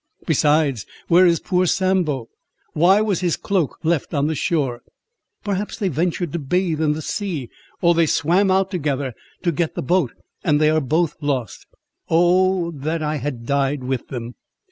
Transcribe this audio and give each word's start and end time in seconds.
Besides, 0.25 0.87
where 1.09 1.27
is 1.27 1.39
poor 1.39 1.67
Sambo? 1.67 2.27
why 2.73 3.01
was 3.01 3.19
his 3.19 3.37
cloak 3.37 3.77
left 3.83 4.15
on 4.15 4.25
the 4.25 4.33
shore? 4.33 4.81
Perhaps 5.43 5.77
they 5.77 5.89
ventured 5.89 6.33
to 6.33 6.39
bathe 6.39 6.81
in 6.81 6.93
the 6.93 7.03
sea, 7.03 7.51
or 7.83 7.93
they 7.93 8.07
swam 8.07 8.49
out 8.49 8.71
together 8.71 9.13
to 9.43 9.51
get 9.51 9.75
the 9.75 9.83
boat 9.83 10.13
and 10.43 10.59
they 10.59 10.71
are 10.71 10.81
both 10.81 11.15
lost. 11.21 11.67
Oh 12.09 12.71
that 12.71 13.03
I 13.03 13.17
had 13.17 13.45
died 13.45 13.83
with 13.83 14.07
them!" 14.07 14.33